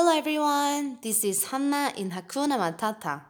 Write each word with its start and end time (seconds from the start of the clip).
Hello 0.00 0.16
everyone, 0.16 0.98
this 1.02 1.24
is 1.24 1.46
Hanna 1.46 1.92
in 1.96 2.12
Hakuna 2.12 2.56
Matata. 2.56 3.22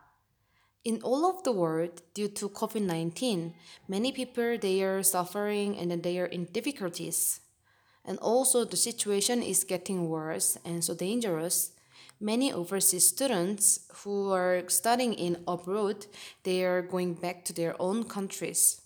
In 0.84 1.00
all 1.02 1.24
of 1.24 1.42
the 1.42 1.50
world, 1.50 2.02
due 2.12 2.28
to 2.28 2.51
COVID-19, 2.51 3.54
many 3.88 4.12
people 4.12 4.58
they 4.58 4.83
are 4.83 5.02
suffering 5.02 5.78
and 5.78 6.02
they 6.02 6.19
are 6.19 6.26
in 6.26 6.44
difficulties. 6.44 7.40
And 8.04 8.19
also 8.19 8.66
the 8.66 8.76
situation 8.76 9.42
is 9.42 9.65
getting 9.65 10.10
worse 10.10 10.58
and 10.62 10.84
so 10.84 10.94
dangerous. 10.94 11.72
Many 12.20 12.52
overseas 12.52 13.08
students 13.08 13.87
who 14.04 14.30
are 14.30 14.62
studying 14.69 15.14
in 15.14 15.42
abroad, 15.48 16.05
they 16.42 16.64
are 16.64 16.82
going 16.82 17.14
back 17.14 17.46
to 17.46 17.55
their 17.55 17.80
own 17.80 18.05
countries. 18.05 18.82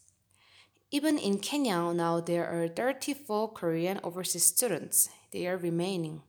Even 0.92 1.18
in 1.18 1.40
Kenya 1.40 1.92
now 1.92 2.20
there 2.20 2.46
are 2.46 2.68
34 2.68 3.50
Korean 3.54 3.98
overseas 4.04 4.46
students. 4.46 5.08
They 5.32 5.48
are 5.48 5.56
remaining. 5.56 6.22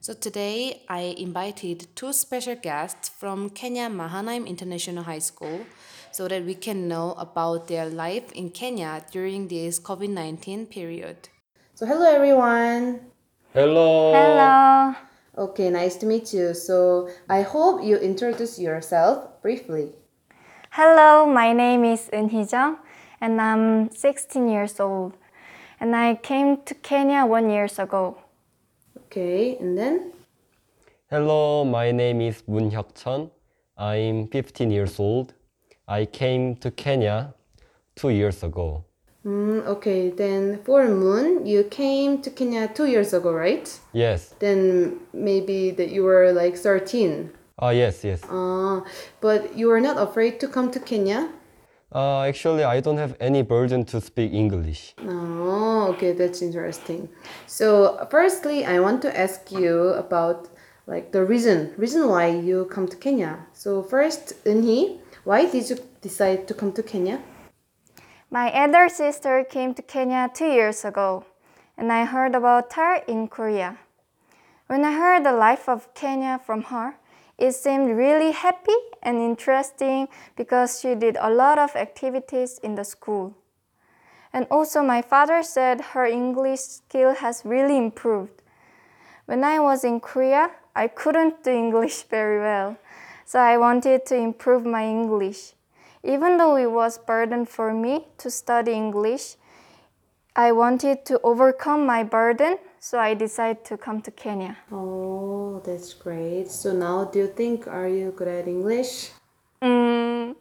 So 0.00 0.14
today 0.14 0.82
I 0.88 1.14
invited 1.18 1.88
two 1.96 2.12
special 2.12 2.54
guests 2.54 3.08
from 3.08 3.50
Kenya 3.50 3.88
Mahanaim 3.88 4.46
International 4.46 5.02
High 5.02 5.18
School 5.18 5.66
so 6.12 6.28
that 6.28 6.44
we 6.44 6.54
can 6.54 6.86
know 6.86 7.14
about 7.18 7.66
their 7.66 7.86
life 7.86 8.30
in 8.32 8.50
Kenya 8.50 9.04
during 9.10 9.48
this 9.48 9.80
COVID-19 9.80 10.70
period. 10.70 11.28
So 11.74 11.86
hello 11.86 12.06
everyone. 12.06 13.00
Hello. 13.52 14.12
Hello. 14.12 14.94
Okay, 15.36 15.70
nice 15.70 15.96
to 15.96 16.06
meet 16.06 16.32
you. 16.32 16.54
So 16.54 17.08
I 17.28 17.42
hope 17.42 17.82
you 17.82 17.96
introduce 17.96 18.58
yourself 18.58 19.42
briefly. 19.42 19.92
Hello, 20.70 21.26
my 21.26 21.52
name 21.52 21.84
is 21.84 22.08
Eunhee 22.12 22.50
Jung 22.50 22.78
and 23.20 23.40
I'm 23.40 23.90
16 23.90 24.48
years 24.48 24.78
old. 24.78 25.14
And 25.80 25.96
I 25.96 26.14
came 26.14 26.62
to 26.64 26.74
Kenya 26.74 27.26
one 27.26 27.50
years 27.50 27.78
ago. 27.78 28.18
Okay, 29.16 29.56
and 29.60 29.78
then 29.78 30.12
Hello, 31.08 31.64
my 31.64 31.90
name 31.90 32.20
is 32.20 32.42
Moon 32.46 32.70
Hyeokcheon. 32.70 33.30
I'm 33.78 34.28
15 34.28 34.70
years 34.70 35.00
old. 35.00 35.32
I 35.88 36.04
came 36.04 36.54
to 36.56 36.70
Kenya 36.70 37.32
two 37.94 38.10
years 38.10 38.42
ago. 38.42 38.84
mm, 39.24 39.64
okay, 39.66 40.10
then 40.10 40.60
for 40.64 40.86
Moon, 40.86 41.46
you 41.46 41.64
came 41.64 42.20
to 42.20 42.28
Kenya 42.28 42.68
two 42.68 42.84
years 42.84 43.14
ago, 43.14 43.32
right? 43.32 43.66
Yes. 43.94 44.34
Then 44.38 45.00
maybe 45.14 45.70
that 45.70 45.88
you 45.88 46.04
were 46.04 46.30
like 46.32 46.58
13. 46.58 47.30
Ah, 47.58 47.70
yes, 47.70 48.04
yes. 48.04 48.22
Uh, 48.24 48.82
but 49.22 49.56
you 49.56 49.68
were 49.68 49.80
not 49.80 49.96
afraid 49.96 50.38
to 50.40 50.46
come 50.46 50.70
to 50.72 50.78
Kenya? 50.78 51.30
Uh, 51.94 52.22
actually, 52.22 52.64
I 52.64 52.80
don't 52.80 52.96
have 52.98 53.16
any 53.20 53.42
burden 53.42 53.84
to 53.86 54.00
speak 54.00 54.32
English. 54.32 54.94
Oh, 55.06 55.86
okay, 55.94 56.12
that's 56.12 56.42
interesting. 56.42 57.08
So, 57.46 58.06
firstly, 58.10 58.64
I 58.64 58.80
want 58.80 59.02
to 59.02 59.18
ask 59.18 59.52
you 59.52 59.90
about 59.90 60.48
like 60.86 61.12
the 61.12 61.24
reason 61.24 61.72
reason 61.76 62.08
why 62.08 62.28
you 62.28 62.66
come 62.66 62.88
to 62.88 62.96
Kenya. 62.96 63.46
So, 63.52 63.82
first, 63.82 64.34
Eunhee, 64.44 64.98
why 65.24 65.46
did 65.46 65.70
you 65.70 65.78
decide 66.02 66.48
to 66.48 66.54
come 66.54 66.72
to 66.72 66.82
Kenya? 66.82 67.22
My 68.30 68.52
elder 68.52 68.88
sister 68.88 69.44
came 69.44 69.72
to 69.74 69.82
Kenya 69.82 70.28
two 70.34 70.50
years 70.50 70.84
ago, 70.84 71.24
and 71.78 71.92
I 71.92 72.04
heard 72.04 72.34
about 72.34 72.72
her 72.72 72.96
in 73.06 73.28
Korea. 73.28 73.78
When 74.66 74.84
I 74.84 74.92
heard 74.92 75.24
the 75.24 75.32
life 75.32 75.68
of 75.68 75.94
Kenya 75.94 76.40
from 76.44 76.62
her, 76.64 76.96
it 77.38 77.52
seemed 77.52 77.96
really 77.96 78.32
happy 78.32 78.76
and 79.02 79.18
interesting 79.18 80.08
because 80.36 80.80
she 80.80 80.94
did 80.94 81.16
a 81.20 81.30
lot 81.30 81.58
of 81.58 81.76
activities 81.76 82.58
in 82.62 82.74
the 82.74 82.84
school. 82.84 83.34
And 84.32 84.46
also, 84.50 84.82
my 84.82 85.02
father 85.02 85.42
said 85.42 85.80
her 85.92 86.06
English 86.06 86.60
skill 86.60 87.14
has 87.14 87.42
really 87.44 87.76
improved. 87.76 88.42
When 89.26 89.44
I 89.44 89.60
was 89.60 89.84
in 89.84 90.00
Korea, 90.00 90.50
I 90.74 90.88
couldn't 90.88 91.42
do 91.42 91.50
English 91.50 92.02
very 92.10 92.40
well, 92.40 92.76
so 93.24 93.40
I 93.40 93.58
wanted 93.58 94.06
to 94.06 94.16
improve 94.16 94.64
my 94.64 94.84
English. 94.84 95.54
Even 96.02 96.36
though 96.36 96.56
it 96.56 96.70
was 96.70 96.98
burden 96.98 97.44
for 97.44 97.74
me 97.74 98.06
to 98.18 98.30
study 98.30 98.72
English, 98.72 99.36
I 100.36 100.52
wanted 100.52 101.04
to 101.06 101.20
overcome 101.22 101.86
my 101.86 102.04
burden, 102.04 102.58
so 102.86 103.00
I 103.00 103.14
decided 103.14 103.64
to 103.64 103.76
come 103.76 104.00
to 104.02 104.12
Kenya. 104.12 104.56
Oh, 104.70 105.60
that's 105.64 105.92
great. 105.92 106.48
So 106.48 106.72
now, 106.72 107.04
do 107.04 107.18
you 107.18 107.26
think 107.26 107.66
are 107.66 107.88
you 107.88 108.12
good 108.12 108.28
at 108.28 108.46
English? 108.46 109.10
Mm, 109.60 110.36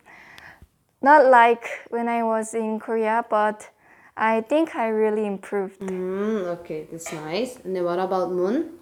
not 1.01 1.25
like 1.25 1.66
when 1.89 2.07
I 2.07 2.22
was 2.22 2.53
in 2.53 2.79
Korea, 2.79 3.25
but 3.31 3.67
I 4.16 4.41
think 4.41 4.75
I 4.75 4.89
really 4.89 5.25
improved. 5.25 5.79
Mm, 5.79 6.45
okay, 6.57 6.85
that's 6.91 7.11
nice. 7.11 7.57
And 7.63 7.75
then 7.75 7.83
what 7.83 7.97
about 7.97 8.31
Moon? 8.31 8.77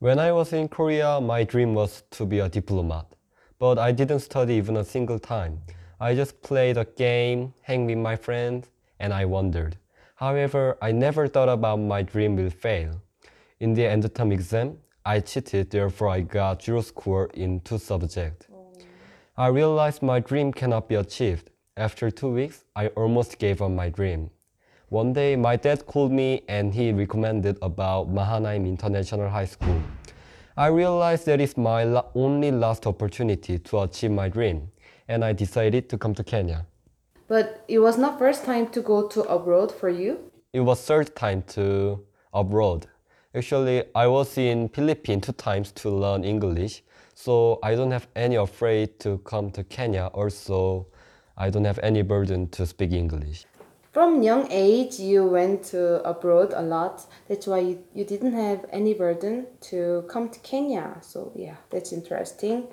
When 0.00 0.18
I 0.18 0.32
was 0.32 0.52
in 0.52 0.66
Korea, 0.66 1.20
my 1.20 1.44
dream 1.44 1.74
was 1.74 2.02
to 2.18 2.26
be 2.26 2.40
a 2.40 2.48
diplomat. 2.48 3.06
But 3.60 3.78
I 3.78 3.92
didn't 3.92 4.20
study 4.20 4.54
even 4.54 4.76
a 4.76 4.84
single 4.84 5.20
time. 5.20 5.60
I 6.00 6.16
just 6.16 6.42
played 6.42 6.76
a 6.76 6.86
game, 6.86 7.54
hang 7.62 7.86
with 7.86 7.98
my 7.98 8.16
friends, 8.16 8.66
and 8.98 9.14
I 9.14 9.26
wondered. 9.26 9.76
However, 10.20 10.76
I 10.82 10.92
never 10.92 11.26
thought 11.28 11.48
about 11.48 11.76
my 11.78 12.02
dream 12.02 12.36
will 12.36 12.50
fail. 12.50 13.00
In 13.58 13.72
the 13.72 13.86
end 13.86 14.14
term 14.14 14.32
exam, 14.32 14.76
I 15.02 15.20
cheated, 15.20 15.70
therefore 15.70 16.10
I 16.10 16.20
got 16.20 16.62
zero 16.62 16.82
score 16.82 17.30
in 17.32 17.60
two 17.60 17.78
subjects. 17.78 18.46
I 19.38 19.46
realized 19.46 20.02
my 20.02 20.20
dream 20.20 20.52
cannot 20.52 20.90
be 20.90 20.96
achieved. 20.96 21.48
After 21.74 22.10
two 22.10 22.28
weeks, 22.28 22.64
I 22.76 22.88
almost 22.88 23.38
gave 23.38 23.62
up 23.62 23.70
my 23.70 23.88
dream. 23.88 24.28
One 24.90 25.14
day, 25.14 25.36
my 25.36 25.56
dad 25.56 25.86
called 25.86 26.12
me 26.12 26.42
and 26.48 26.74
he 26.74 26.92
recommended 26.92 27.56
about 27.62 28.10
Mahanaim 28.10 28.66
International 28.66 29.30
High 29.30 29.46
School. 29.46 29.80
I 30.54 30.66
realized 30.66 31.24
that 31.26 31.40
is 31.40 31.56
my 31.56 31.84
only 32.14 32.50
last 32.50 32.86
opportunity 32.86 33.58
to 33.58 33.78
achieve 33.78 34.10
my 34.10 34.28
dream, 34.28 34.70
and 35.08 35.24
I 35.24 35.32
decided 35.32 35.88
to 35.88 35.96
come 35.96 36.12
to 36.12 36.22
Kenya. 36.22 36.66
But 37.30 37.64
it 37.68 37.78
was 37.78 37.96
not 37.96 38.18
first 38.18 38.44
time 38.44 38.66
to 38.70 38.80
go 38.82 39.06
to 39.06 39.22
abroad 39.22 39.70
for 39.70 39.88
you. 39.88 40.18
It 40.52 40.62
was 40.62 40.82
third 40.84 41.14
time 41.14 41.44
to 41.54 42.04
abroad. 42.34 42.88
Actually, 43.36 43.84
I 43.94 44.08
was 44.08 44.36
in 44.36 44.68
Philippines 44.68 45.26
two 45.26 45.32
times 45.34 45.70
to 45.72 45.90
learn 45.90 46.24
English, 46.24 46.82
so 47.14 47.60
I 47.62 47.76
don't 47.76 47.92
have 47.92 48.08
any 48.16 48.34
afraid 48.34 48.98
to 49.04 49.18
come 49.18 49.52
to 49.52 49.62
Kenya. 49.62 50.06
Also, 50.12 50.88
I 51.36 51.50
don't 51.50 51.66
have 51.66 51.78
any 51.84 52.02
burden 52.02 52.48
to 52.48 52.66
speak 52.66 52.90
English. 52.90 53.46
From 53.92 54.22
young 54.24 54.48
age, 54.50 54.98
you 54.98 55.24
went 55.24 55.62
to 55.66 56.02
abroad 56.08 56.52
a 56.56 56.62
lot. 56.62 57.06
That's 57.28 57.46
why 57.46 57.60
you, 57.60 57.78
you 57.94 58.04
didn't 58.04 58.32
have 58.32 58.64
any 58.72 58.94
burden 58.94 59.46
to 59.70 60.04
come 60.08 60.30
to 60.30 60.38
Kenya. 60.40 60.96
So 61.00 61.30
yeah, 61.36 61.56
that's 61.70 61.92
interesting. 61.92 62.66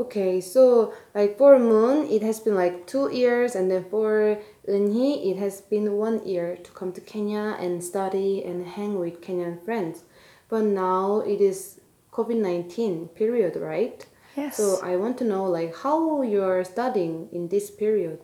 Okay, 0.00 0.40
so 0.40 0.94
like 1.14 1.36
for 1.36 1.58
Moon, 1.58 2.08
it 2.08 2.22
has 2.22 2.40
been 2.40 2.54
like 2.54 2.86
two 2.86 3.12
years, 3.12 3.54
and 3.54 3.70
then 3.70 3.84
for 3.84 4.38
Eunhee, 4.66 5.30
it 5.30 5.36
has 5.36 5.60
been 5.60 5.92
one 5.92 6.26
year 6.26 6.56
to 6.56 6.70
come 6.70 6.90
to 6.92 7.02
Kenya 7.02 7.54
and 7.60 7.84
study 7.84 8.42
and 8.42 8.66
hang 8.66 8.98
with 8.98 9.20
Kenyan 9.20 9.62
friends. 9.62 10.04
But 10.48 10.64
now 10.64 11.20
it 11.20 11.42
is 11.42 11.80
COVID 12.12 12.40
nineteen 12.40 13.08
period, 13.08 13.56
right? 13.56 14.06
Yes. 14.36 14.56
So 14.56 14.80
I 14.82 14.96
want 14.96 15.18
to 15.18 15.24
know 15.24 15.44
like 15.44 15.76
how 15.76 16.22
you 16.22 16.42
are 16.44 16.64
studying 16.64 17.28
in 17.30 17.48
this 17.48 17.70
period. 17.70 18.20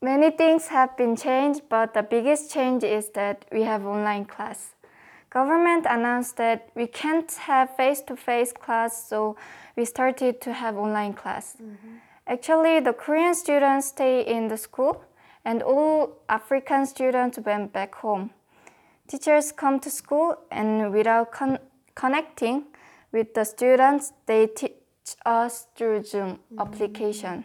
Many 0.00 0.30
things 0.30 0.68
have 0.68 0.96
been 0.96 1.16
changed, 1.16 1.62
but 1.68 1.94
the 1.94 2.04
biggest 2.04 2.52
change 2.52 2.84
is 2.84 3.10
that 3.18 3.44
we 3.50 3.62
have 3.62 3.84
online 3.84 4.24
class. 4.24 4.75
Government 5.30 5.86
announced 5.88 6.36
that 6.36 6.70
we 6.74 6.86
can't 6.86 7.30
have 7.32 7.76
face-to-face 7.76 8.52
class, 8.52 9.08
so 9.08 9.36
we 9.76 9.84
started 9.84 10.40
to 10.40 10.52
have 10.52 10.76
online 10.76 11.12
class. 11.12 11.56
Mm-hmm. 11.60 11.96
Actually, 12.26 12.80
the 12.80 12.92
Korean 12.92 13.34
students 13.34 13.88
stay 13.88 14.22
in 14.22 14.48
the 14.48 14.56
school, 14.56 15.04
and 15.44 15.62
all 15.62 16.18
African 16.28 16.86
students 16.86 17.38
went 17.38 17.72
back 17.72 17.94
home. 17.96 18.30
Teachers 19.08 19.52
come 19.52 19.78
to 19.80 19.90
school, 19.90 20.36
and 20.50 20.92
without 20.92 21.32
con- 21.32 21.58
connecting 21.94 22.64
with 23.12 23.34
the 23.34 23.44
students, 23.44 24.12
they 24.26 24.46
teach 24.46 24.72
us 25.24 25.66
through 25.76 26.04
Zoom 26.04 26.30
mm-hmm. 26.30 26.60
application. 26.60 27.44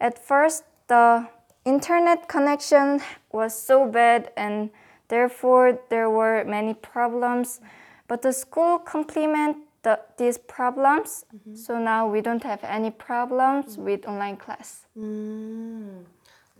At 0.00 0.18
first, 0.18 0.64
the 0.88 1.28
internet 1.64 2.28
connection 2.28 3.00
was 3.30 3.54
so 3.60 3.86
bad 3.86 4.32
and 4.36 4.70
therefore 5.14 5.66
there 5.92 6.08
were 6.18 6.38
many 6.44 6.74
problems. 6.74 7.60
But 8.08 8.22
the 8.22 8.32
school 8.32 8.78
complement 8.78 9.56
the, 9.82 9.94
these 10.16 10.38
problems, 10.38 11.24
so 11.54 11.78
now 11.78 12.00
we 12.14 12.20
don't 12.20 12.44
have 12.44 12.62
any 12.62 12.90
problems 12.90 13.76
with 13.76 14.06
online 14.06 14.36
class. 14.36 14.86
Mm, 14.96 16.04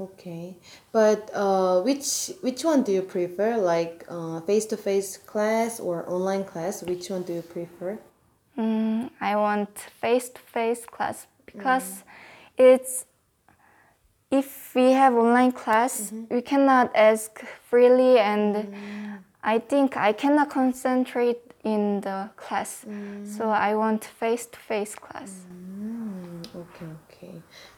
okay, 0.07 0.57
but 0.99 1.31
uh, 1.33 1.81
which 1.83 2.33
which 2.47 2.65
one 2.65 2.81
do 2.83 2.93
you 2.99 3.03
prefer? 3.17 3.51
Like 3.59 4.07
face 4.47 4.67
to 4.73 4.77
face 4.77 5.11
class 5.17 5.79
or 5.79 5.97
online 6.09 6.45
class? 6.45 6.83
Which 6.83 7.11
one 7.11 7.23
do 7.23 7.33
you 7.39 7.43
prefer? 7.57 7.99
Mm, 8.59 9.11
I 9.21 9.37
want 9.37 9.79
face-to-face 9.79 10.85
class 10.87 11.27
because 11.47 12.05
it's 12.59 13.07
if 14.33 14.75
we 14.75 14.93
have 14.93 15.15
online 15.15 15.53
class, 15.53 16.11
mm-hmm. 16.11 16.35
we 16.35 16.41
cannot 16.41 16.91
ask 16.97 17.45
freely, 17.69 18.19
and 18.19 18.57
mm. 18.57 19.19
I 19.45 19.59
think 19.59 19.97
I 19.97 20.13
cannot 20.13 20.49
concentrate 20.49 21.41
in 21.63 22.01
the 22.01 22.31
class. 22.37 22.85
Mm. 22.89 23.29
So 23.29 23.51
I 23.51 23.75
want 23.75 24.05
face 24.05 24.47
to 24.47 24.59
face 24.59 24.95
class. 24.95 25.45
Mm. 25.53 26.43
Okay, 26.57 26.87
okay. 27.05 27.35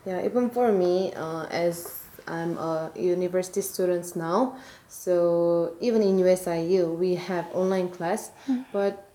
Yeah, 0.06 0.24
even 0.24 0.48
for 0.48 0.70
me, 0.70 1.12
uh, 1.14 1.46
as 1.50 2.04
I'm 2.26 2.56
a 2.56 2.92
university 2.94 3.60
student 3.60 4.14
now, 4.14 4.56
so 4.88 5.74
even 5.80 6.02
in 6.02 6.18
USIU 6.18 6.96
we 6.96 7.16
have 7.16 7.46
online 7.52 7.88
class, 7.88 8.30
but 8.72 9.10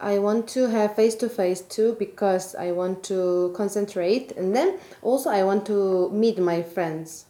I 0.00 0.18
want 0.18 0.46
to 0.48 0.68
have 0.68 0.94
face 0.94 1.14
to 1.16 1.28
face 1.28 1.60
too 1.60 1.96
because 1.98 2.54
I 2.54 2.72
want 2.72 3.02
to 3.04 3.52
concentrate 3.56 4.32
and 4.32 4.54
then 4.54 4.78
also 5.02 5.30
I 5.30 5.42
want 5.42 5.66
to 5.66 6.10
meet 6.10 6.38
my 6.38 6.62
friends, 6.62 7.26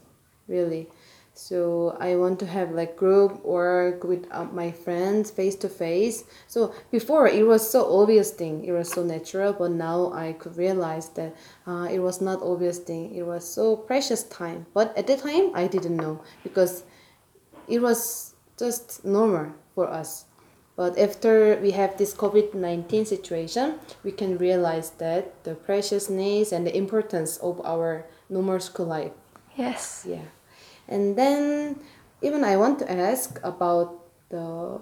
really. 0.47 0.89
So 1.33 1.97
I 2.01 2.17
want 2.17 2.41
to 2.41 2.47
have 2.47 2.73
like 2.73 2.97
group 2.97 3.45
work 3.45 4.03
with 4.03 4.27
uh, 4.33 4.45
my 4.47 4.73
friends 4.73 5.31
face 5.31 5.55
to 5.57 5.69
face. 5.69 6.25
So 6.49 6.75
before 6.91 7.29
it 7.29 7.47
was 7.47 7.71
so 7.71 8.01
obvious 8.01 8.33
thing, 8.33 8.65
it 8.65 8.73
was 8.73 8.91
so 8.91 9.05
natural, 9.05 9.53
but 9.53 9.71
now 9.71 10.13
I 10.13 10.33
could 10.33 10.57
realize 10.57 11.11
that 11.11 11.37
uh, 11.65 11.87
it 11.91 12.01
was 12.01 12.21
not 12.21 12.43
obvious 12.43 12.81
thing. 12.81 13.15
It 13.15 13.23
was 13.23 13.47
so 13.47 13.77
precious 13.77 14.25
time. 14.25 14.67
But 14.75 14.99
at 14.99 15.07
the 15.07 15.17
time 15.17 15.53
I 15.55 15.69
didn't 15.69 15.97
know 15.97 16.21
because 16.43 16.83
it 17.69 17.81
was 17.81 18.35
just 18.59 19.05
normal 19.05 19.53
for 19.77 19.89
us. 19.89 20.25
But 20.79 20.97
after 20.97 21.59
we 21.59 21.73
have 21.73 21.99
this 21.99 22.15
COVID 22.15 22.55
19 22.55 23.05
situation, 23.05 23.81
we 24.05 24.13
can 24.13 24.39
realize 24.39 24.91
that 25.03 25.43
the 25.43 25.57
preciousness 25.57 26.53
and 26.53 26.65
the 26.65 26.77
importance 26.77 27.37
of 27.39 27.61
our 27.67 28.07
normal 28.31 28.61
school 28.61 28.87
life. 28.87 29.11
Yes. 29.57 30.07
Yeah. 30.09 30.31
And 30.87 31.19
then 31.19 31.81
even 32.23 32.45
I 32.45 32.57
want 32.57 32.79
to 32.79 32.87
ask 32.87 33.41
about 33.43 34.07
the 34.31 34.79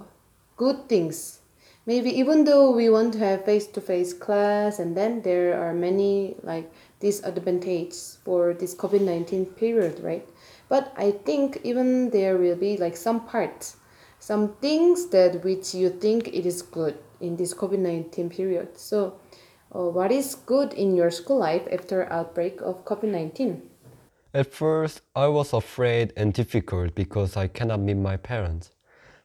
good 0.59 0.87
things. 0.87 1.41
Maybe 1.87 2.11
even 2.11 2.45
though 2.45 2.73
we 2.73 2.91
want 2.91 3.15
to 3.15 3.19
have 3.21 3.47
face 3.47 3.67
to 3.69 3.81
face 3.81 4.13
class 4.13 4.79
and 4.79 4.95
then 4.95 5.23
there 5.23 5.57
are 5.57 5.73
many 5.73 6.37
like 6.43 6.71
disadvantages 7.01 8.19
for 8.23 8.53
this 8.53 8.75
COVID 8.75 9.01
nineteen 9.01 9.47
period, 9.47 10.05
right? 10.05 10.29
But 10.69 10.93
I 10.95 11.13
think 11.13 11.61
even 11.65 12.11
there 12.11 12.37
will 12.37 12.57
be 12.57 12.77
like 12.77 12.99
some 12.99 13.25
parts, 13.25 13.79
some 14.27 14.57
things 14.61 15.07
that 15.11 15.45
which 15.45 15.73
you 15.73 15.89
think 15.89 16.27
it 16.27 16.45
is 16.45 16.61
good 16.61 16.99
in 17.21 17.37
this 17.37 17.55
COVID 17.55 17.79
nineteen 17.79 18.29
period. 18.29 18.77
So 18.77 19.21
uh, 19.73 19.89
what 19.97 20.11
is 20.11 20.35
good 20.35 20.73
in 20.73 20.97
your 20.97 21.13
school 21.13 21.39
life 21.39 21.63
after 21.71 22.13
outbreak 22.13 22.61
of 22.61 22.85
COVID 22.85 23.11
nineteen? 23.19 23.63
At 24.35 24.53
first, 24.53 25.03
I 25.15 25.29
was 25.29 25.53
afraid 25.53 26.13
and 26.17 26.35
difficult 26.35 26.97
because 26.97 27.37
I 27.37 27.47
cannot 27.47 27.79
meet 27.79 27.99
my 27.99 28.17
parents. 28.17 28.73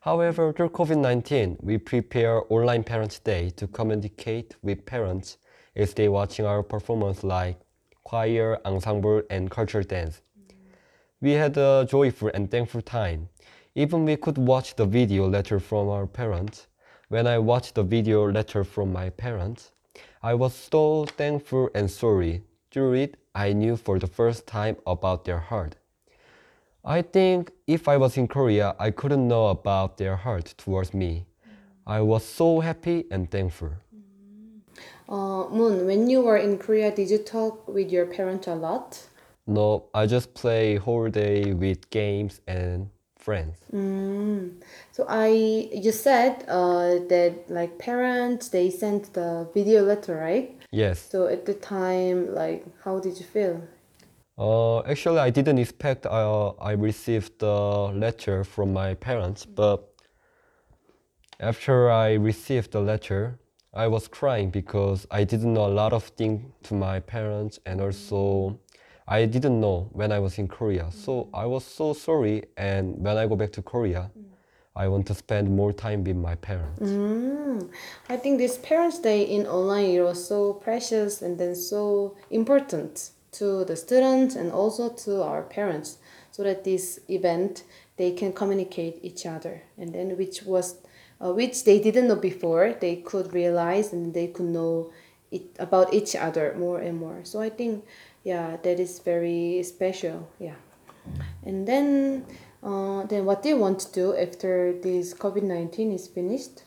However, 0.02 0.54
through 0.54 0.70
COVID 0.70 1.00
19, 1.00 1.58
we 1.62 1.80
prepare 1.80 2.44
online 2.50 2.84
Parents' 2.84 3.18
Day 3.18 3.50
to 3.58 3.66
communicate 3.66 4.56
with 4.62 4.86
parents 4.86 5.38
as 5.76 5.96
they 5.96 6.10
watching 6.10 6.46
our 6.46 6.62
performance 6.62 7.24
like 7.24 7.60
choir, 8.04 8.60
ensemble, 8.66 9.24
and 9.32 9.50
cultural 9.50 9.84
dance. 9.84 10.22
We 11.22 11.32
had 11.32 11.58
a 11.58 11.88
joyful 11.90 12.30
and 12.36 12.52
thankful 12.52 12.84
time. 12.84 13.30
Even 13.74 14.04
we 14.04 14.18
could 14.18 14.38
watch 14.38 14.76
the 14.76 14.86
video 14.86 15.30
letter 15.30 15.58
from 15.58 15.88
our 15.88 16.06
parents. 16.06 16.68
When 17.08 17.26
I 17.26 17.40
watched 17.40 17.76
the 17.76 17.84
video 17.84 18.30
letter 18.30 18.66
from 18.66 18.92
my 18.92 19.10
parents, 19.10 19.72
I 20.22 20.34
was 20.34 20.54
so 20.54 21.06
thankful 21.06 21.70
and 21.74 21.90
sorry. 21.90 22.44
Through 22.70 22.94
it, 22.96 23.16
I 23.34 23.54
knew 23.54 23.78
for 23.78 23.98
the 23.98 24.08
first 24.08 24.46
time 24.46 24.76
about 24.86 25.24
their 25.24 25.40
heart. 25.40 25.78
I 26.84 27.02
think 27.02 27.52
if 27.66 27.88
I 27.88 27.96
was 27.96 28.18
in 28.18 28.28
Korea, 28.28 28.76
I 28.78 28.92
couldn't 28.92 29.26
know 29.26 29.48
about 29.48 29.98
their 29.98 30.18
heart 30.18 30.54
towards 30.58 30.94
me. 30.94 31.26
I 31.88 32.02
was 32.02 32.26
so 32.26 32.60
happy 32.60 33.06
and 33.10 33.32
thankful. 33.32 33.72
Uh, 35.08 35.48
Moon, 35.50 35.86
when 35.86 36.10
you 36.10 36.22
were 36.22 36.38
in 36.38 36.58
Korea, 36.58 36.94
did 36.94 37.10
you 37.10 37.20
talk 37.20 37.68
with 37.70 37.90
your 37.90 38.06
parents 38.06 38.48
a 38.48 38.56
lot? 38.56 39.00
No, 39.48 39.86
I 39.94 40.08
just 40.08 40.34
play 40.34 40.76
whole 40.76 41.10
day 41.10 41.54
with 41.54 41.90
games 41.90 42.42
and 42.48 42.90
friends. 43.22 43.56
So 44.92 45.06
I, 45.08 45.28
you 45.74 45.92
said 45.92 46.44
uh, 46.48 47.00
that 47.08 47.46
like 47.50 47.78
parents 47.78 48.50
they 48.50 48.70
sent 48.70 49.14
the 49.14 49.48
video 49.54 49.84
letter, 49.84 50.16
right? 50.18 50.58
Yes. 50.72 51.00
So 51.10 51.28
at 51.28 51.46
the 51.46 51.54
time, 51.54 52.34
like, 52.34 52.66
how 52.84 53.00
did 53.00 53.18
you 53.20 53.26
feel? 53.26 53.62
Uh, 54.38 54.80
actually, 54.82 55.20
I 55.20 55.30
didn't 55.30 55.60
expect 55.60 56.06
uh, 56.06 56.50
I 56.50 56.72
received 56.72 57.40
the 57.40 57.92
letter 57.94 58.44
from 58.44 58.74
my 58.74 58.96
parents, 58.96 59.46
but 59.46 59.88
after 61.40 61.92
I 61.92 62.14
received 62.14 62.72
the 62.72 62.82
letter, 62.82 63.40
I 63.74 63.88
was 63.88 64.08
crying 64.08 64.50
because 64.50 65.08
I 65.12 65.24
didn't 65.24 65.54
know 65.54 65.66
a 65.66 65.76
lot 65.82 65.94
of 65.94 66.04
things 66.04 66.42
to 66.64 66.74
my 66.74 67.00
parents, 67.00 67.60
and 67.66 67.82
also 67.82 68.60
I 69.12 69.26
didn't 69.26 69.60
know 69.60 69.90
when 69.92 70.14
I 70.14 70.20
was 70.20 70.38
in 70.38 70.48
Korea. 70.48 70.90
So 70.90 71.28
I 71.34 71.46
was 71.46 71.66
so 71.66 71.92
sorry, 71.92 72.46
and 72.56 72.98
when 73.04 73.18
I 73.18 73.28
go 73.28 73.36
back 73.36 73.52
to 73.52 73.62
Korea, 73.62 74.10
I 74.74 74.88
want 74.88 75.06
to 75.08 75.14
spend 75.14 75.54
more 75.54 75.74
time 75.74 76.06
with 76.06 76.16
my 76.16 76.36
parents. 76.36 76.80
Mm, 76.80 77.70
I 78.08 78.16
think 78.16 78.38
this 78.38 78.58
Parents' 78.60 79.00
Day 79.00 79.24
in 79.24 79.46
online 79.48 79.90
it 79.90 80.00
was 80.00 80.26
so 80.26 80.54
precious 80.54 81.22
and 81.22 81.38
then 81.38 81.56
so 81.56 82.16
important 82.30 83.10
to 83.34 83.66
the 83.66 83.76
students 83.76 84.36
and 84.36 84.50
also 84.50 84.88
to 84.88 85.22
our 85.24 85.42
parents, 85.42 85.98
so 86.32 86.44
that 86.44 86.64
this 86.64 87.02
event 87.10 87.64
they 87.98 88.12
can 88.14 88.32
communicate 88.32 88.98
each 89.04 89.26
other 89.26 89.62
and 89.78 89.94
then 89.94 90.18
which 90.18 90.44
was 90.44 90.78
uh, 91.20 91.34
which 91.34 91.66
they 91.66 91.80
didn't 91.80 92.08
know 92.08 92.16
before 92.16 92.74
they 92.80 92.96
could 92.96 93.34
realize 93.34 93.92
and 93.92 94.14
they 94.14 94.28
could 94.28 94.46
know 94.46 94.90
it 95.32 95.44
about 95.60 95.94
each 95.94 96.16
other 96.16 96.56
more 96.58 96.80
and 96.80 96.98
more. 96.98 97.20
So 97.24 97.40
I 97.42 97.50
think 97.50 97.86
yeah 98.24 98.58
that 98.64 98.80
is 98.80 99.00
very 99.00 99.64
special. 99.64 100.30
Yeah. 100.40 100.56
And 101.46 101.68
then, 101.68 102.26
uh, 102.62 103.06
then 103.06 103.26
what 103.26 103.42
do 103.42 103.50
you 103.50 103.58
want 103.58 103.80
to 103.80 103.92
do 103.92 104.16
after 104.16 104.74
this 104.82 105.14
COVID 105.14 105.44
nineteen 105.44 105.92
is 105.92 106.08
finished? 106.08 106.64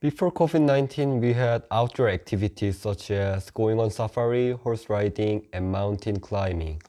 Before 0.00 0.32
COVID 0.32 0.62
19, 0.62 1.20
we 1.20 1.34
had 1.34 1.64
outdoor 1.70 2.08
activities 2.08 2.78
such 2.78 3.10
as 3.10 3.50
going 3.50 3.78
on 3.78 3.90
safari, 3.90 4.52
horse 4.52 4.88
riding, 4.88 5.46
and 5.52 5.70
mountain 5.70 6.18
climbing. 6.18 6.80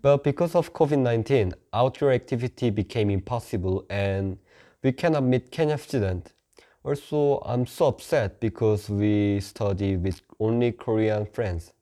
But 0.00 0.24
because 0.24 0.54
of 0.54 0.72
COVID 0.72 0.98
19, 0.98 1.52
outdoor 1.74 2.12
activity 2.12 2.70
became 2.70 3.10
impossible 3.10 3.84
and 3.90 4.38
we 4.82 4.92
cannot 4.92 5.24
meet 5.24 5.50
Kenya 5.50 5.76
students. 5.76 6.32
Also, 6.84 7.42
I'm 7.44 7.66
so 7.66 7.88
upset 7.88 8.40
because 8.40 8.88
we 8.88 9.40
study 9.40 9.96
with 9.96 10.22
only 10.40 10.72
Korean 10.72 11.26
friends. 11.26 11.72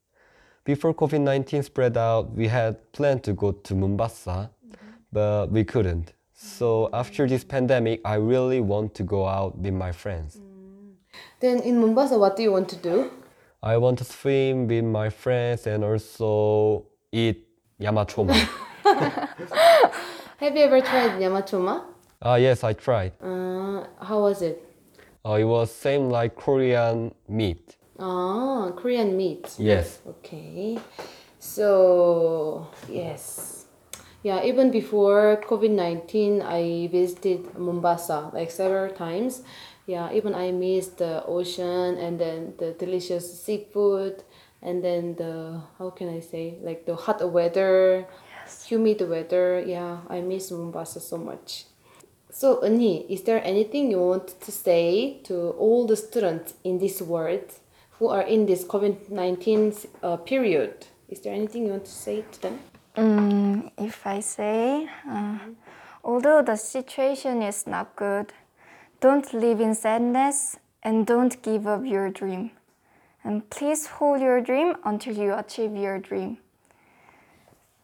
Before 0.66 0.92
COVID 0.92 1.20
19 1.20 1.62
spread 1.62 1.96
out, 1.96 2.32
we 2.34 2.48
had 2.48 2.90
planned 2.90 3.22
to 3.22 3.32
go 3.32 3.52
to 3.52 3.74
Mombasa, 3.76 4.50
but 5.12 5.48
we 5.52 5.62
couldn't. 5.62 6.12
So 6.34 6.90
after 6.92 7.28
this 7.28 7.44
pandemic, 7.44 8.00
I 8.04 8.16
really 8.16 8.60
want 8.60 8.92
to 8.96 9.04
go 9.04 9.28
out 9.28 9.56
with 9.56 9.74
my 9.74 9.92
friends. 9.92 10.40
Then 11.38 11.60
in 11.60 11.80
Mombasa, 11.80 12.18
what 12.18 12.36
do 12.36 12.42
you 12.42 12.50
want 12.50 12.68
to 12.70 12.76
do? 12.76 13.12
I 13.62 13.76
want 13.76 13.98
to 13.98 14.04
swim 14.04 14.66
with 14.66 14.82
my 14.82 15.08
friends 15.08 15.68
and 15.68 15.84
also 15.84 16.86
eat 17.12 17.46
nyama 17.78 18.04
choma. 18.04 18.34
Have 20.38 20.56
you 20.56 20.64
ever 20.64 20.80
tried 20.80 21.20
nyama 21.20 21.42
choma? 21.42 21.86
Ah, 22.20 22.34
yes, 22.34 22.64
I 22.64 22.72
tried. 22.72 23.12
Uh, 23.22 23.86
how 24.02 24.18
was 24.22 24.42
it? 24.42 24.64
Uh, 25.24 25.34
it 25.34 25.44
was 25.44 25.70
same 25.72 26.10
like 26.10 26.34
Korean 26.34 27.14
meat. 27.28 27.76
Ah, 27.98 28.72
Korean 28.76 29.16
meat. 29.16 29.54
Yes. 29.58 30.00
Okay. 30.06 30.78
So 31.38 32.66
yes, 32.88 33.66
yeah. 34.22 34.42
Even 34.42 34.70
before 34.70 35.40
COVID 35.46 35.70
nineteen, 35.70 36.42
I 36.42 36.88
visited 36.90 37.56
Mombasa 37.58 38.30
like 38.32 38.50
several 38.50 38.92
times. 38.92 39.42
Yeah, 39.86 40.12
even 40.12 40.34
I 40.34 40.50
missed 40.50 40.98
the 40.98 41.24
ocean 41.24 41.96
and 41.96 42.18
then 42.18 42.54
the 42.58 42.72
delicious 42.72 43.24
seafood 43.44 44.24
and 44.60 44.82
then 44.82 45.14
the 45.14 45.62
how 45.78 45.90
can 45.90 46.08
I 46.08 46.18
say 46.20 46.58
like 46.60 46.84
the 46.84 46.96
hot 46.96 47.22
weather, 47.30 48.06
humid 48.66 49.00
weather. 49.08 49.62
Yeah, 49.64 50.00
I 50.10 50.20
miss 50.20 50.50
Mombasa 50.50 51.00
so 51.00 51.16
much. 51.16 51.66
So, 52.28 52.60
Eunhee, 52.60 53.08
is 53.08 53.22
there 53.22 53.40
anything 53.42 53.90
you 53.90 53.98
want 53.98 54.38
to 54.40 54.52
say 54.52 55.20
to 55.24 55.50
all 55.56 55.86
the 55.86 55.96
students 55.96 56.52
in 56.64 56.78
this 56.78 57.00
world 57.00 57.50
who 57.98 58.08
are 58.08 58.22
in 58.22 58.46
this 58.46 58.64
COVID 58.64 59.10
19 59.10 59.74
uh, 60.02 60.16
period? 60.16 60.86
Is 61.08 61.20
there 61.20 61.34
anything 61.34 61.66
you 61.66 61.72
want 61.72 61.84
to 61.84 61.90
say 61.90 62.24
to 62.32 62.42
them? 62.42 62.58
Mm, 62.96 63.70
if 63.78 64.06
I 64.06 64.20
say, 64.20 64.88
uh, 65.08 65.38
although 66.02 66.42
the 66.42 66.56
situation 66.56 67.42
is 67.42 67.66
not 67.66 67.94
good, 67.96 68.32
don't 69.00 69.32
live 69.34 69.60
in 69.60 69.74
sadness 69.74 70.56
and 70.82 71.06
don't 71.06 71.40
give 71.42 71.66
up 71.66 71.84
your 71.84 72.10
dream. 72.10 72.50
And 73.22 73.48
please 73.50 73.86
hold 73.86 74.20
your 74.20 74.40
dream 74.40 74.76
until 74.84 75.16
you 75.16 75.34
achieve 75.34 75.74
your 75.76 75.98
dream. 75.98 76.38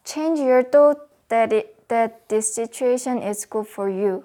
Change 0.05 0.39
your 0.39 0.63
thought 0.63 1.09
that, 1.29 1.53
it, 1.53 1.89
that 1.89 2.29
this 2.29 2.55
situation 2.55 3.19
is 3.19 3.45
good 3.45 3.67
for 3.67 3.89
you. 3.89 4.25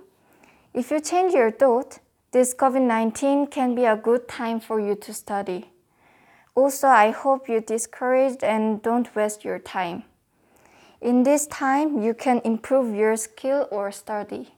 If 0.73 0.91
you 0.91 0.99
change 0.99 1.33
your 1.33 1.51
thought, 1.51 1.99
this 2.31 2.53
COVID 2.53 2.81
19 2.81 3.47
can 3.47 3.73
be 3.73 3.85
a 3.85 3.95
good 3.95 4.27
time 4.27 4.59
for 4.59 4.79
you 4.79 4.95
to 4.95 5.13
study. 5.13 5.71
Also, 6.57 6.87
I 6.87 7.11
hope 7.11 7.47
you 7.47 7.61
discourage 7.61 8.41
and 8.41 8.81
don't 8.81 9.15
waste 9.15 9.45
your 9.45 9.59
time. 9.59 10.05
In 10.99 11.21
this 11.21 11.45
time, 11.45 12.01
you 12.01 12.15
can 12.15 12.41
improve 12.43 12.95
your 12.95 13.15
skill 13.15 13.67
or 13.69 13.91
study. 13.91 14.55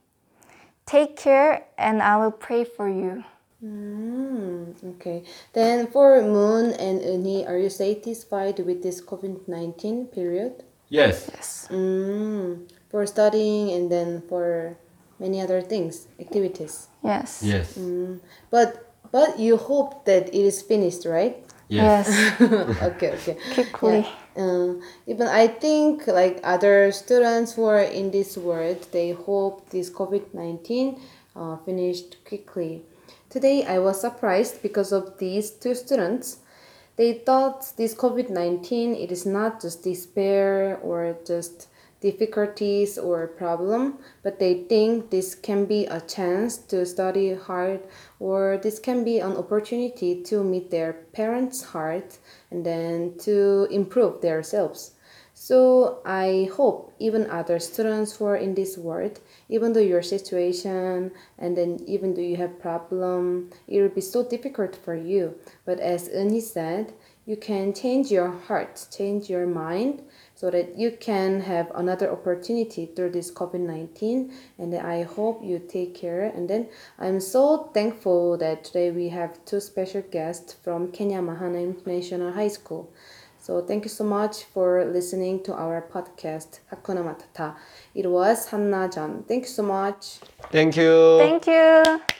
Take 0.86 1.14
care, 1.14 1.66
and 1.76 2.00
I 2.00 2.16
will 2.16 2.32
pray 2.32 2.64
for 2.64 2.88
you. 2.88 3.24
Mm, 3.62 4.72
okay. 4.96 5.24
Then 5.52 5.88
for 5.88 6.22
Moon 6.22 6.72
and 6.80 7.02
Eunhee, 7.02 7.46
are 7.46 7.58
you 7.58 7.68
satisfied 7.68 8.58
with 8.60 8.82
this 8.82 9.02
COVID 9.02 9.46
19 9.46 10.06
period? 10.06 10.64
Yes. 10.88 11.28
Yes. 11.34 11.68
Mm, 11.70 12.64
for 12.88 13.04
studying 13.04 13.76
and 13.76 13.92
then 13.92 14.22
for 14.26 14.74
many 15.18 15.42
other 15.42 15.60
things, 15.60 16.08
activities. 16.18 16.88
Yes. 17.04 17.42
Yes. 17.44 17.78
But 18.48 18.88
but 19.12 19.38
you 19.38 19.58
hope 19.58 20.06
that 20.06 20.28
it 20.28 20.44
is 20.48 20.62
finished, 20.62 21.04
right? 21.04 21.44
Yes. 21.70 22.08
okay, 22.82 23.12
okay. 23.12 23.36
Quickly. 23.54 24.06
Um, 24.36 24.82
even 25.06 25.28
I 25.28 25.46
think 25.46 26.06
like 26.06 26.40
other 26.42 26.90
students 26.90 27.54
who 27.54 27.64
are 27.64 27.80
in 27.82 28.10
this 28.10 28.36
world, 28.36 28.86
they 28.90 29.12
hope 29.12 29.70
this 29.70 29.88
COVID 29.90 30.34
nineteen 30.34 31.00
uh, 31.36 31.56
finished 31.58 32.24
quickly. 32.24 32.82
Today 33.28 33.64
I 33.64 33.78
was 33.78 34.00
surprised 34.00 34.62
because 34.62 34.90
of 34.92 35.18
these 35.18 35.50
two 35.50 35.74
students. 35.74 36.38
They 36.96 37.14
thought 37.14 37.72
this 37.76 37.94
COVID 37.94 38.30
nineteen 38.30 38.94
it 38.94 39.12
is 39.12 39.24
not 39.24 39.62
just 39.62 39.84
despair 39.84 40.78
or 40.82 41.16
just 41.24 41.68
difficulties 42.00 42.98
or 42.98 43.26
problem, 43.26 43.98
but 44.22 44.38
they 44.38 44.64
think 44.64 45.10
this 45.10 45.34
can 45.34 45.66
be 45.66 45.86
a 45.86 46.00
chance 46.00 46.56
to 46.56 46.84
study 46.86 47.34
hard 47.34 47.80
or 48.18 48.58
this 48.62 48.78
can 48.78 49.04
be 49.04 49.18
an 49.18 49.36
opportunity 49.36 50.22
to 50.22 50.42
meet 50.42 50.70
their 50.70 50.92
parents' 51.12 51.62
heart 51.62 52.18
and 52.50 52.64
then 52.64 53.14
to 53.18 53.66
improve 53.70 54.20
themselves. 54.20 54.92
So 55.42 56.00
I 56.04 56.50
hope 56.54 56.92
even 56.98 57.30
other 57.30 57.58
students 57.58 58.16
who 58.16 58.26
are 58.26 58.36
in 58.36 58.54
this 58.54 58.76
world, 58.76 59.20
even 59.48 59.72
though 59.72 59.80
your 59.80 60.02
situation 60.02 61.12
and 61.38 61.56
then 61.56 61.80
even 61.86 62.12
though 62.12 62.20
you 62.20 62.36
have 62.36 62.60
problem, 62.60 63.50
it 63.66 63.80
will 63.80 63.88
be 63.88 64.02
so 64.02 64.22
difficult 64.22 64.76
for 64.76 64.94
you. 64.94 65.36
But 65.64 65.80
as 65.80 66.10
Eunhee 66.10 66.42
said, 66.42 66.92
you 67.24 67.36
can 67.36 67.72
change 67.72 68.10
your 68.10 68.30
heart, 68.30 68.86
change 68.90 69.30
your 69.30 69.46
mind 69.46 70.02
so 70.40 70.50
that 70.50 70.78
you 70.78 70.90
can 70.90 71.42
have 71.42 71.70
another 71.74 72.10
opportunity 72.10 72.86
through 72.86 73.10
this 73.10 73.30
COVID-19 73.30 74.32
and 74.58 74.74
I 74.74 75.02
hope 75.02 75.44
you 75.44 75.58
take 75.58 75.94
care 75.94 76.32
and 76.34 76.48
then 76.48 76.68
I'm 76.98 77.20
so 77.20 77.70
thankful 77.74 78.38
that 78.38 78.64
today 78.64 78.90
we 78.90 79.10
have 79.10 79.44
two 79.44 79.60
special 79.60 80.00
guests 80.00 80.54
from 80.54 80.92
Kenya 80.92 81.20
Mahanaim 81.20 81.76
International 81.76 82.32
High 82.32 82.48
School. 82.48 82.90
So 83.38 83.60
thank 83.60 83.84
you 83.84 83.90
so 83.90 84.04
much 84.04 84.44
for 84.44 84.86
listening 84.86 85.42
to 85.42 85.52
our 85.52 85.82
podcast 85.82 86.60
Hakuna 86.72 87.04
Matata. 87.04 87.56
It 87.94 88.08
was 88.08 88.48
Hannah 88.48 88.88
Jan. 88.88 89.24
Thank 89.28 89.42
you 89.42 89.50
so 89.50 89.62
much. 89.62 90.20
Thank 90.50 90.74
you. 90.74 91.18
Thank 91.18 91.46
you. 91.48 92.16